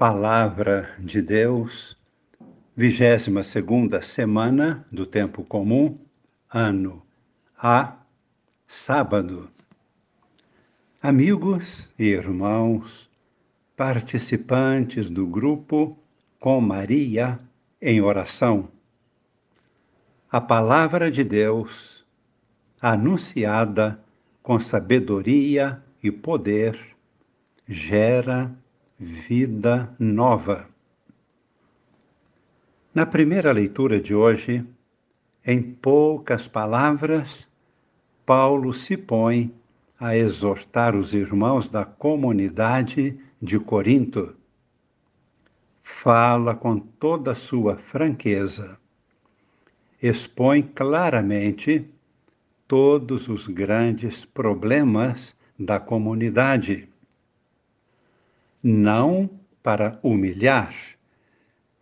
[0.00, 1.94] Palavra de Deus,
[2.74, 5.98] 22 segunda semana do tempo comum,
[6.50, 7.02] ano
[7.54, 7.98] A,
[8.66, 9.50] sábado.
[11.02, 13.10] Amigos e irmãos,
[13.76, 15.98] participantes do grupo
[16.38, 17.36] Com Maria
[17.78, 18.70] em oração.
[20.32, 22.06] A palavra de Deus,
[22.80, 24.02] anunciada
[24.42, 26.96] com sabedoria e poder,
[27.68, 28.50] gera
[29.02, 30.68] vida nova.
[32.94, 34.62] Na primeira leitura de hoje,
[35.42, 37.48] em poucas palavras,
[38.26, 39.54] Paulo se põe
[39.98, 44.34] a exortar os irmãos da comunidade de Corinto.
[45.82, 48.78] Fala com toda a sua franqueza.
[50.02, 51.88] Expõe claramente
[52.68, 56.89] todos os grandes problemas da comunidade
[58.62, 59.28] não
[59.62, 60.74] para humilhar,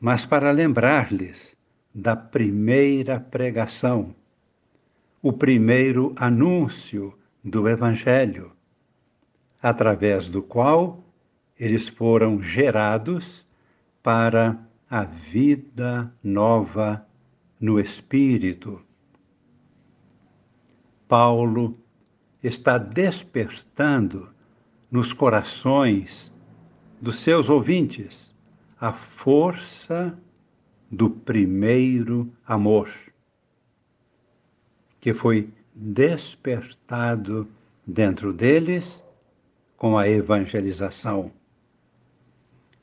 [0.01, 1.57] mas para lembrar-lhes
[1.95, 4.15] da primeira pregação,
[5.21, 8.53] o primeiro anúncio do Evangelho,
[9.61, 11.03] através do qual
[11.59, 13.45] eles foram gerados
[14.03, 14.57] para
[14.89, 17.05] a vida nova
[17.61, 18.81] no Espírito.
[21.09, 21.77] Paulo
[22.43, 24.29] está despertando
[24.91, 26.33] nos corações
[27.01, 28.35] dos seus ouvintes
[28.81, 30.17] a força
[30.91, 32.91] do primeiro amor,
[35.01, 37.49] que foi despertado
[37.87, 39.03] dentro deles
[39.77, 41.33] com a evangelização.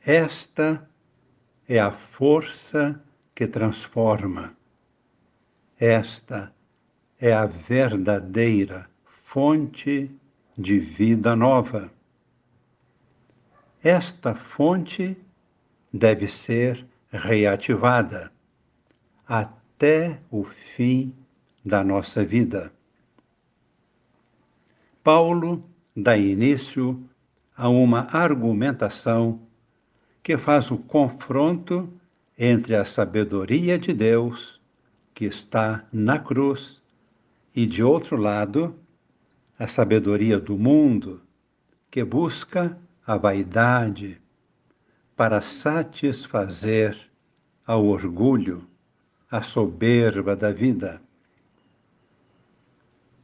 [0.06, 0.88] Esta
[1.68, 3.02] é a força
[3.34, 4.56] que transforma.
[5.78, 6.54] Esta
[7.20, 10.10] é a verdadeira fonte
[10.58, 11.92] de vida nova.
[13.86, 15.16] Esta fonte
[15.94, 18.32] deve ser reativada
[19.28, 21.14] até o fim
[21.64, 22.74] da nossa vida.
[25.04, 25.64] Paulo
[25.96, 27.00] dá início
[27.56, 29.40] a uma argumentação
[30.24, 31.88] que faz o confronto
[32.36, 34.60] entre a sabedoria de Deus,
[35.14, 36.82] que está na cruz,
[37.56, 38.76] e de outro lado,
[39.60, 41.22] a sabedoria do mundo,
[41.92, 42.76] que busca
[43.06, 44.20] a vaidade,
[45.16, 46.98] para satisfazer
[47.66, 48.68] ao orgulho,
[49.30, 51.02] a soberba da vida.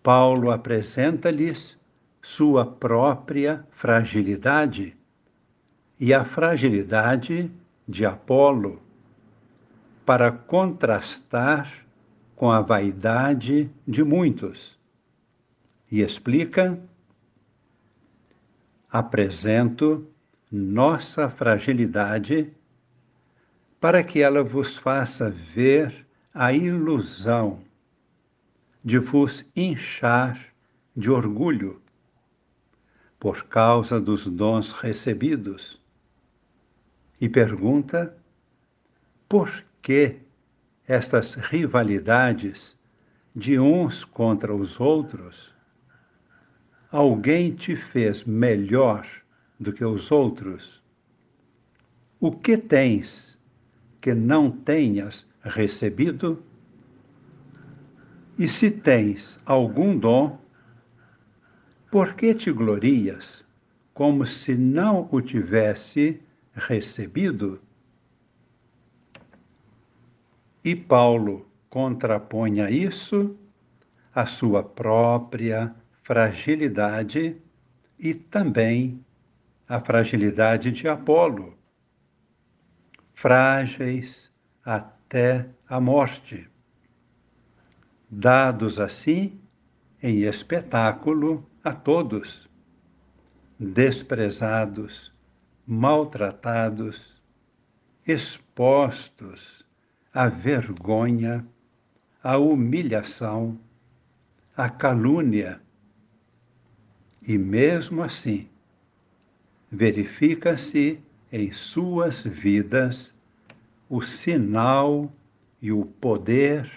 [0.04, 1.78] Paulo apresenta-lhes
[2.22, 4.96] sua própria fragilidade
[6.00, 7.52] e a fragilidade
[7.88, 8.82] de Apolo,
[10.06, 11.86] para contrastar
[12.36, 14.80] com a vaidade de muitos.
[15.92, 16.80] E explica
[18.92, 20.06] apresento
[20.52, 22.52] nossa fragilidade
[23.80, 27.64] para que ela vos faça ver a ilusão
[28.84, 30.48] de vos inchar
[30.96, 31.82] de orgulho
[33.18, 35.80] por causa dos dons recebidos.
[37.20, 38.18] E pergunta:
[39.30, 40.18] por que
[40.88, 42.76] estas rivalidades
[43.34, 45.56] de uns contra os outros?
[46.92, 49.08] Alguém te fez melhor
[49.58, 50.84] do que os outros?
[52.20, 53.40] O que tens
[54.02, 56.44] que não tenhas recebido?
[58.38, 60.38] E se tens algum dom,
[61.90, 63.46] por que te glorias
[63.94, 66.22] como se não o tivesse
[66.54, 67.62] recebido?
[70.64, 73.38] E Paulo contrapõe a isso
[74.14, 77.38] a sua própria fragilidade
[77.98, 79.06] e também
[79.68, 81.58] a fragilidade de Apolo,
[83.14, 84.32] frágeis
[84.66, 86.50] até a morte,
[88.10, 89.40] dados assim
[90.02, 92.50] em espetáculo a todos,
[93.60, 95.14] desprezados,
[95.66, 97.22] maltratados,
[98.06, 99.64] expostos
[100.12, 101.46] à vergonha,
[102.24, 103.60] à humilhação,
[104.58, 105.62] à calúnia
[107.22, 108.50] e mesmo assim,
[109.72, 111.00] verifica-se
[111.32, 113.14] em suas vidas
[113.90, 115.12] o sinal
[115.62, 116.70] e o poder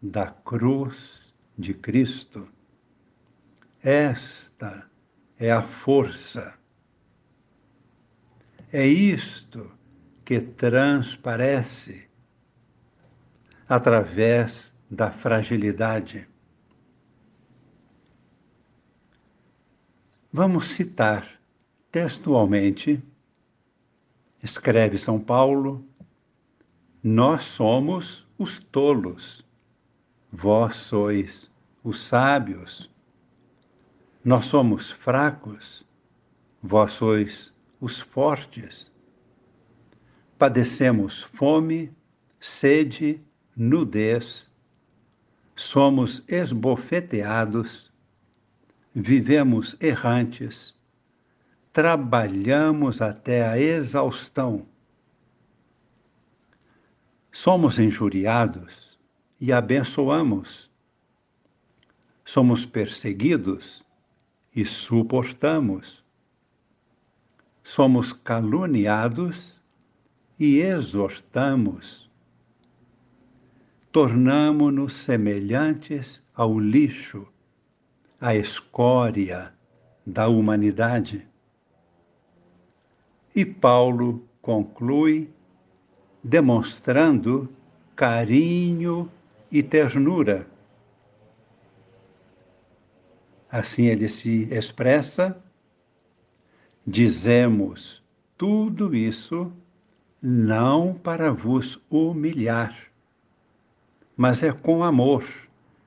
[0.00, 2.48] da cruz de Cristo.
[3.82, 4.88] Esta
[5.38, 6.54] é a força.
[8.72, 9.70] É isto
[10.24, 12.08] que transparece
[13.68, 16.28] através da fragilidade.
[20.38, 21.26] Vamos citar
[21.90, 23.02] textualmente
[24.42, 25.82] Escreve São Paulo:
[27.02, 29.42] Nós somos os tolos,
[30.30, 31.50] vós sois
[31.82, 32.90] os sábios.
[34.22, 35.86] Nós somos fracos,
[36.62, 37.50] vós sois
[37.80, 38.92] os fortes.
[40.36, 41.90] Padecemos fome,
[42.38, 43.22] sede,
[43.56, 44.50] nudez,
[45.54, 47.85] somos esbofeteados,
[48.98, 50.74] vivemos errantes,
[51.70, 54.66] trabalhamos até a exaustão.
[57.30, 58.98] Somos injuriados
[59.38, 60.70] e abençoamos.
[62.24, 63.84] Somos perseguidos
[64.54, 66.02] e suportamos.
[67.62, 69.60] Somos caluniados
[70.38, 72.10] e exortamos.
[73.92, 77.28] Tornamo-nos semelhantes ao lixo,
[78.26, 79.54] à escória
[80.04, 81.24] da humanidade.
[83.32, 85.30] E Paulo conclui
[86.24, 87.48] demonstrando
[87.94, 89.08] carinho
[89.48, 90.44] e ternura.
[93.48, 95.40] Assim ele se expressa:
[96.84, 98.02] dizemos
[98.36, 99.52] tudo isso
[100.20, 102.76] não para vos humilhar,
[104.16, 105.24] mas é com amor,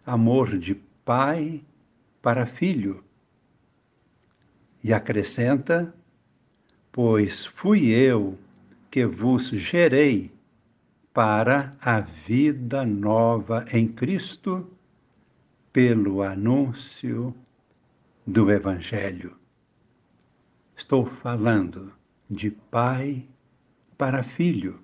[0.05, 1.65] amor de pai
[2.21, 3.03] para filho.
[4.83, 5.93] E acrescenta:
[6.91, 8.37] pois fui eu
[8.89, 10.31] que vos gerei
[11.13, 14.69] para a vida nova em Cristo
[15.71, 17.35] pelo anúncio
[18.25, 19.35] do Evangelho.
[20.75, 21.93] Estou falando
[22.29, 23.27] de pai
[23.97, 24.79] para filho.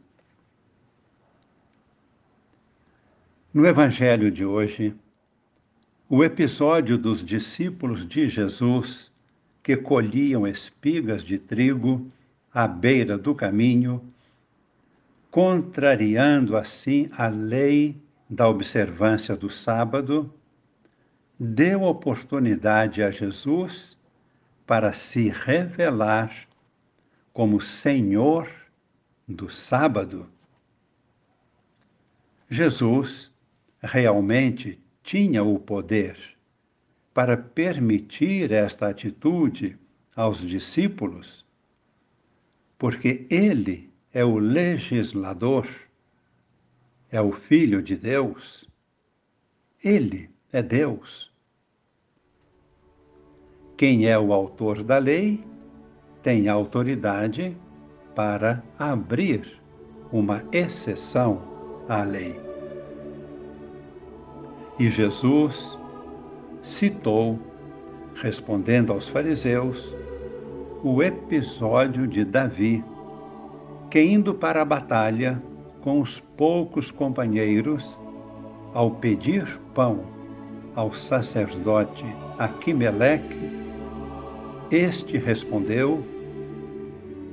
[3.53, 4.93] No Evangelho de hoje,
[6.07, 9.11] o episódio dos discípulos de Jesus
[9.63, 12.11] que colhiam espigas de trigo
[12.53, 14.01] à beira do caminho,
[15.31, 17.97] contrariando assim a lei
[18.29, 20.31] da observância do sábado,
[21.39, 23.97] deu oportunidade a Jesus
[24.65, 26.47] para se revelar
[27.33, 28.47] como Senhor
[29.27, 30.29] do sábado.
[32.49, 33.31] Jesus
[33.81, 36.17] realmente tinha o poder
[37.13, 39.77] para permitir esta atitude
[40.15, 41.45] aos discípulos,
[42.77, 45.69] porque ele é o legislador,
[47.11, 48.67] é o Filho de Deus,
[49.83, 51.31] ele é Deus.
[53.77, 55.43] Quem é o autor da lei
[56.23, 57.55] tem autoridade
[58.15, 59.61] para abrir
[60.11, 62.44] uma exceção à lei.
[64.77, 65.79] E Jesus
[66.61, 67.39] citou,
[68.15, 69.93] respondendo aos fariseus,
[70.83, 72.83] o episódio de Davi,
[73.89, 75.41] que indo para a batalha
[75.81, 77.85] com os poucos companheiros,
[78.73, 80.03] ao pedir pão
[80.75, 82.05] ao sacerdote
[82.37, 83.37] Aquimeleque,
[84.69, 86.03] este respondeu: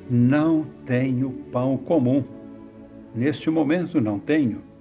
[0.09, 2.23] Não tenho pão comum.
[3.13, 4.72] Neste momento não tenho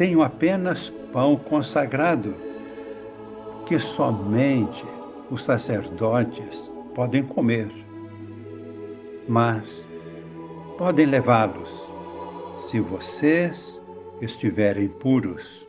[0.00, 2.34] tenho apenas pão consagrado,
[3.66, 4.82] que somente
[5.30, 7.70] os sacerdotes podem comer,
[9.28, 9.62] mas
[10.78, 11.68] podem levá-los
[12.70, 13.78] se vocês
[14.22, 15.66] estiverem puros.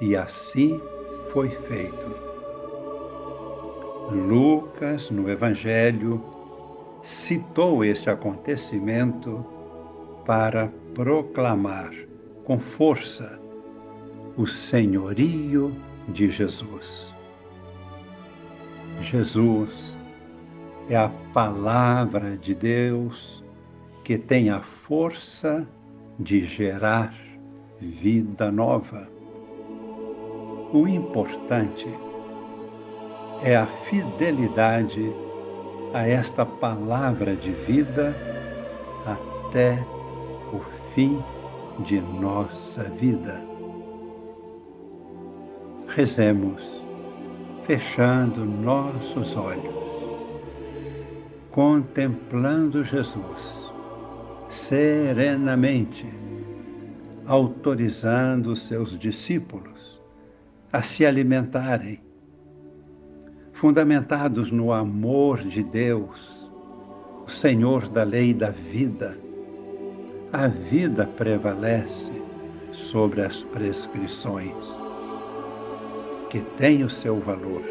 [0.00, 0.80] E assim
[1.32, 2.16] foi feito.
[4.12, 6.22] Lucas, no Evangelho,
[7.02, 9.44] citou este acontecimento
[10.24, 12.13] para proclamar
[12.44, 13.38] com força
[14.36, 15.74] o senhorio
[16.08, 17.12] de Jesus.
[19.00, 19.96] Jesus
[20.88, 23.42] é a palavra de Deus
[24.02, 25.66] que tem a força
[26.18, 27.14] de gerar
[27.80, 29.08] vida nova.
[30.72, 31.86] O importante
[33.42, 35.12] é a fidelidade
[35.92, 38.14] a esta palavra de vida
[39.06, 39.78] até
[40.52, 40.58] o
[40.92, 41.22] fim
[41.80, 43.42] de nossa vida.
[45.88, 46.62] Rezemos,
[47.66, 49.74] fechando nossos olhos,
[51.50, 53.64] contemplando Jesus
[54.48, 56.06] serenamente,
[57.26, 60.00] autorizando seus discípulos
[60.72, 62.00] a se alimentarem,
[63.52, 66.50] fundamentados no amor de Deus,
[67.26, 69.18] o Senhor da lei da vida
[70.34, 72.10] a vida prevalece
[72.72, 74.56] sobre as prescrições,
[76.28, 77.62] que têm o seu valor.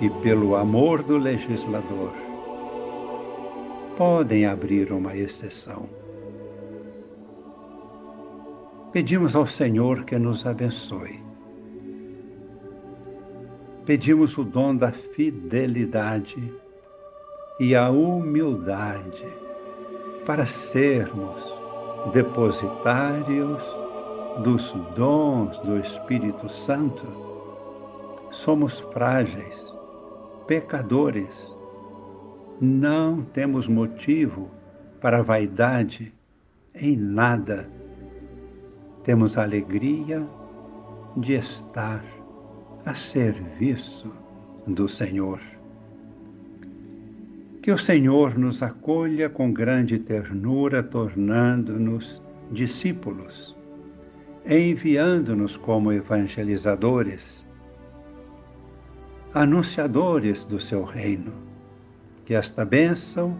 [0.00, 2.12] e pelo amor do legislador,
[3.96, 5.88] podem abrir uma exceção.
[8.92, 11.20] Pedimos ao Senhor que nos abençoe.
[13.84, 16.54] Pedimos o dom da fidelidade
[17.58, 19.47] e a humildade
[20.28, 21.42] para sermos
[22.12, 23.64] depositários
[24.44, 27.06] dos dons do Espírito Santo.
[28.30, 29.56] Somos frágeis,
[30.46, 31.56] pecadores.
[32.60, 34.50] Não temos motivo
[35.00, 36.12] para vaidade
[36.74, 37.66] em nada.
[39.04, 40.28] Temos alegria
[41.16, 42.04] de estar
[42.84, 44.12] a serviço
[44.66, 45.40] do Senhor.
[47.68, 53.54] Que o Senhor nos acolha com grande ternura, tornando-nos discípulos,
[54.46, 57.44] enviando-nos como evangelizadores
[59.34, 61.30] anunciadores do seu reino.
[62.24, 63.36] Que esta bênção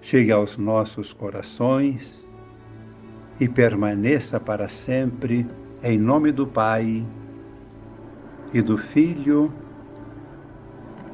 [0.00, 2.26] chegue aos nossos corações
[3.38, 5.46] e permaneça para sempre,
[5.82, 7.06] em nome do Pai
[8.54, 9.52] e do Filho